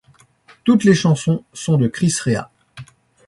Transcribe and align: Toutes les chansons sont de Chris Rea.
Toutes 0.63 0.83
les 0.83 0.95
chansons 0.95 1.43
sont 1.53 1.77
de 1.77 1.87
Chris 1.87 2.11
Rea. 2.25 2.49